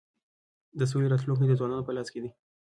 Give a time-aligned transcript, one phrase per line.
[0.79, 2.29] د سولی راتلونکی د ځوانانو په لاس کي دی.